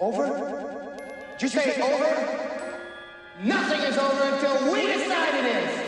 Over? 0.00 0.94
Did 1.38 1.42
you 1.42 1.48
say 1.48 1.80
over? 1.82 2.48
Nothing 3.42 3.80
is 3.80 3.98
over 3.98 4.22
until 4.34 4.72
we 4.72 4.86
decide 4.86 5.34
it 5.34 5.44
is. 5.44 5.87